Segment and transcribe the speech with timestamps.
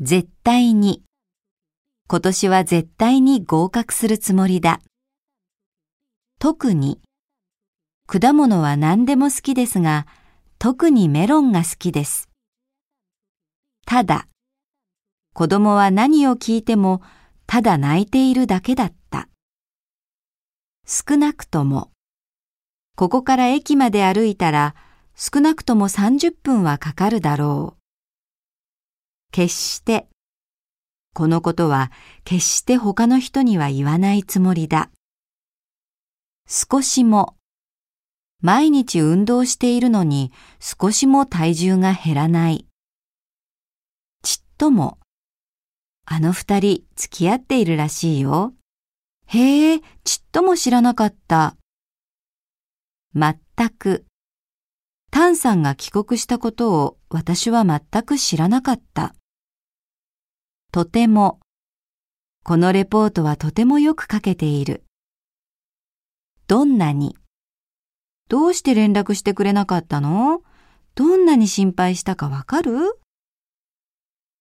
[0.00, 1.02] 絶対に。
[2.08, 4.78] 今年は絶対に合格するつもりだ。
[6.38, 7.00] 特に。
[8.06, 10.06] 果物は何でも好きですが、
[10.60, 12.28] 特にメロンが好きです。
[13.86, 14.28] ただ。
[15.34, 17.02] 子供は何を聞いても、
[17.48, 19.28] ただ泣いているだけだった。
[20.86, 21.90] 少なくとも。
[22.94, 24.76] ここから駅まで歩いたら、
[25.16, 27.77] 少なくとも30分はかかるだろう。
[29.32, 30.08] 決して。
[31.14, 31.90] このことは
[32.24, 34.90] 決して他の人には言わないつもりだ。
[36.46, 37.36] 少しも。
[38.40, 42.66] 毎日運動しているのに少しも体重が減らない。
[44.22, 44.98] ちっとも。
[46.04, 48.54] あの二人付き合っているらしいよ。
[49.26, 51.56] へえ、ちっとも知らなかった。
[53.12, 54.06] まったく。
[55.10, 59.14] タンさんが帰国したことを私は全く知らなかった。
[60.70, 61.40] とても。
[62.44, 64.84] このレポートはとてもよく書けている。
[66.46, 67.16] どんなに？
[68.28, 70.42] どうして連絡してくれなかったの？
[70.94, 73.00] どんなに心配したかわかる？